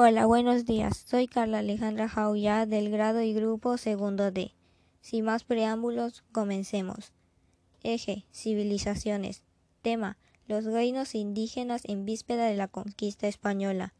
[0.00, 0.96] Hola, buenos días.
[1.08, 4.52] Soy Carla Alejandra Jauya del grado y grupo segundo D.
[5.00, 7.12] Sin más preámbulos, comencemos.
[7.82, 9.42] Eje, civilizaciones.
[9.82, 10.16] Tema,
[10.46, 13.92] los reinos indígenas en víspera de la conquista española.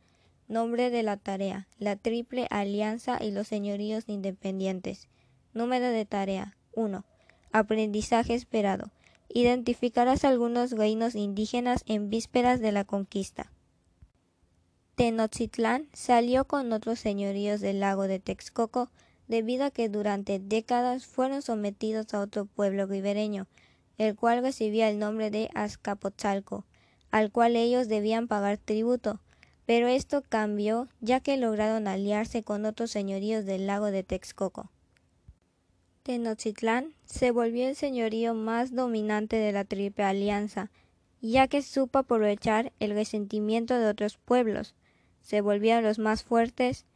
[0.47, 5.09] Nombre de la tarea, la Triple Alianza y los señoríos independientes.
[5.53, 7.05] Número de tarea, 1.
[7.51, 8.93] Aprendizaje esperado.
[9.29, 13.51] Identificarás algunos reinos indígenas en vísperas de la conquista.
[14.99, 18.91] Tenochtitlán salió con otros señoríos del lago de Texcoco
[19.29, 23.47] debido a que durante décadas fueron sometidos a otro pueblo ribereño,
[23.97, 26.65] el cual recibía el nombre de Azcapotzalco,
[27.13, 29.21] al cual ellos debían pagar tributo,
[29.67, 34.69] pero esto cambió ya que lograron aliarse con otros señoríos del lago de Texcoco.
[36.03, 40.73] Tenochtitlán se volvió el señorío más dominante de la Triple Alianza,
[41.21, 44.75] ya que supo aprovechar el resentimiento de otros pueblos,
[45.29, 46.87] se volvieron los más fuertes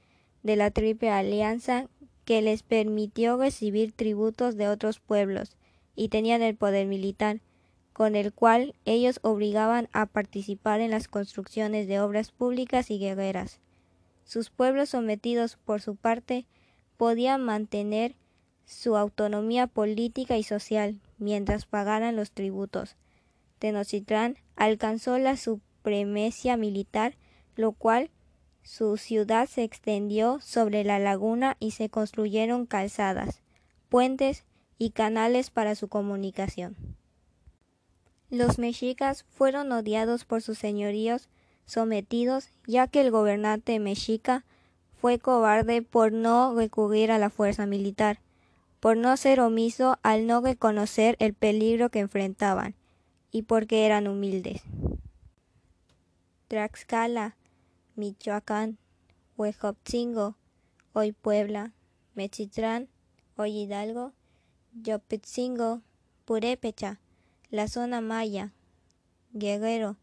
[0.43, 1.89] de la Triple Alianza
[2.25, 5.59] que les permitió recibir tributos de otros pueblos
[5.95, 7.43] y tenían el poder militar,
[7.93, 13.61] con el cual ellos obligaban a participar en las construcciones de obras públicas y guerreras.
[14.25, 16.47] Sus pueblos sometidos, por su parte,
[16.97, 18.15] podían mantener
[18.65, 22.97] su autonomía política y social mientras pagaran los tributos.
[23.59, 27.19] Tenochtitlán alcanzó la supremacía militar,
[27.57, 28.11] lo cual
[28.63, 33.43] su ciudad se extendió sobre la laguna y se construyeron calzadas,
[33.89, 34.45] puentes
[34.79, 36.77] y canales para su comunicación.
[38.31, 41.29] Los mexicas fueron odiados por sus señoríos
[41.67, 44.45] sometidos, ya que el gobernante mexica
[45.01, 48.21] fue cobarde por no recurrir a la fuerza militar,
[48.81, 52.75] por no ser omiso al no reconocer el peligro que enfrentaban,
[53.31, 54.63] y porque eran humildes.
[56.49, 57.37] Tlaxcala
[57.95, 58.79] Michoacán,
[59.37, 60.37] Huejotzingo,
[60.95, 61.73] hoy Puebla,
[62.15, 62.89] Mechitrán,
[63.37, 64.13] hoy Hidalgo,
[64.73, 65.83] Yopetzingo,
[66.25, 67.01] Purépecha,
[67.51, 68.53] la zona maya,
[69.33, 69.97] Guerrero,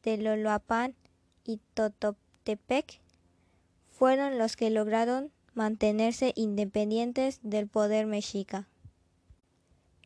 [0.00, 0.94] Teloloapan
[1.44, 3.00] y Totoptepec
[3.90, 8.68] fueron los que lograron mantenerse independientes del poder mexica.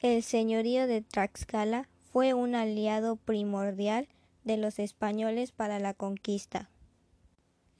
[0.00, 4.08] El señorío de Tlaxcala fue un aliado primordial
[4.44, 6.70] de los españoles para la conquista.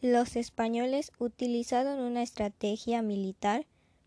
[0.01, 3.67] Los españoles utilizaron una estrategia militar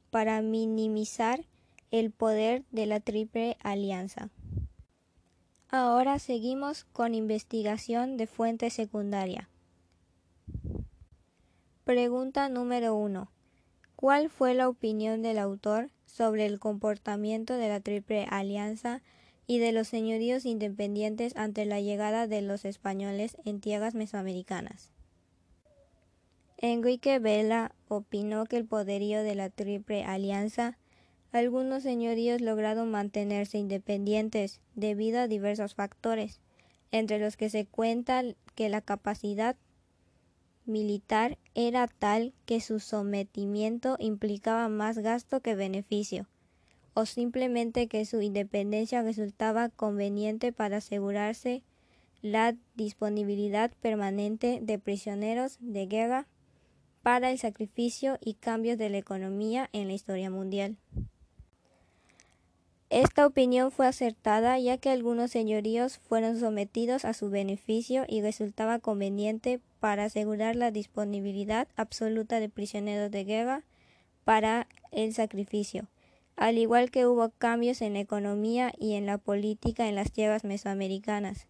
[0.09, 1.43] para minimizar
[1.91, 4.29] el poder de la Triple Alianza.
[5.67, 9.49] Ahora seguimos con investigación de fuente secundaria.
[11.83, 13.29] Pregunta número 1.
[13.97, 19.01] ¿Cuál fue la opinión del autor sobre el comportamiento de la Triple Alianza
[19.45, 24.89] y de los señoríos independientes ante la llegada de los españoles en tierras mesoamericanas?
[26.63, 30.77] Enrique Vela opinó que el poderío de la Triple Alianza,
[31.31, 36.39] algunos señoríos lograron mantenerse independientes debido a diversos factores,
[36.91, 38.21] entre los que se cuenta
[38.53, 39.55] que la capacidad
[40.67, 46.27] militar era tal que su sometimiento implicaba más gasto que beneficio,
[46.93, 51.63] o simplemente que su independencia resultaba conveniente para asegurarse
[52.21, 56.27] la disponibilidad permanente de prisioneros de guerra
[57.03, 60.77] para el sacrificio y cambios de la economía en la historia mundial.
[62.91, 68.79] Esta opinión fue acertada ya que algunos señoríos fueron sometidos a su beneficio y resultaba
[68.79, 73.63] conveniente para asegurar la disponibilidad absoluta de prisioneros de guerra
[74.25, 75.87] para el sacrificio,
[76.35, 80.43] al igual que hubo cambios en la economía y en la política en las tierras
[80.43, 81.47] mesoamericanas,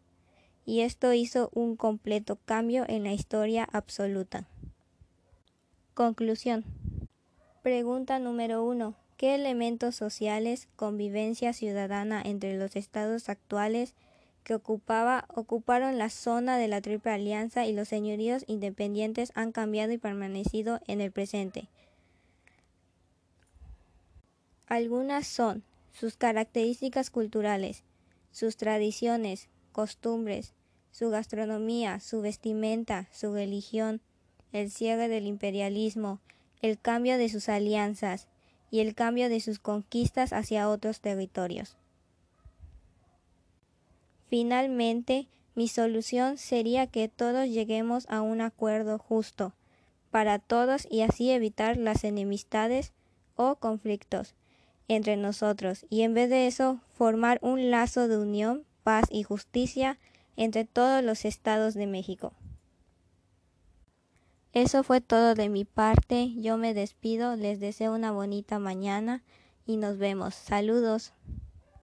[0.63, 4.47] y esto hizo un completo cambio en la historia absoluta.
[6.01, 6.65] Conclusión.
[7.61, 8.95] Pregunta número 1.
[9.17, 13.93] ¿Qué elementos sociales, convivencia ciudadana entre los estados actuales
[14.43, 19.91] que ocupaba, ocuparon la zona de la Triple Alianza y los señoríos independientes han cambiado
[19.91, 21.67] y permanecido en el presente?
[24.65, 25.61] Algunas son
[25.93, 27.83] sus características culturales,
[28.31, 30.55] sus tradiciones, costumbres,
[30.89, 34.01] su gastronomía, su vestimenta, su religión,
[34.53, 36.19] el cierre del imperialismo,
[36.61, 38.27] el cambio de sus alianzas
[38.69, 41.75] y el cambio de sus conquistas hacia otros territorios.
[44.29, 49.53] Finalmente, mi solución sería que todos lleguemos a un acuerdo justo
[50.09, 52.93] para todos y así evitar las enemistades
[53.35, 54.35] o conflictos
[54.87, 59.97] entre nosotros y en vez de eso formar un lazo de unión, paz y justicia
[60.37, 62.33] entre todos los estados de México.
[64.53, 66.33] Eso fue todo de mi parte.
[66.35, 67.35] Yo me despido.
[67.35, 69.23] Les deseo una bonita mañana
[69.65, 70.35] y nos vemos.
[70.35, 71.13] Saludos.